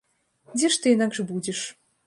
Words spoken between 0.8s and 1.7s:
ты інакш будзеш.